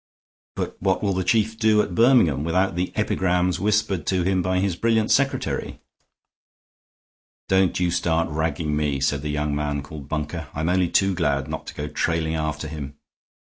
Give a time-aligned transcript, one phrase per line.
[0.55, 4.57] "But what will the Chief do at Birmingham without the epigrams whispered to him by
[4.57, 5.79] his brilliant secretary?"
[7.47, 10.47] "Don't you start ragging me," said the young man called Bunker.
[10.55, 12.95] "I'm only too glad not to go trailing after him.